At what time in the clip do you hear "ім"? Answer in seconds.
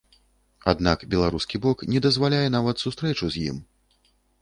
3.55-3.65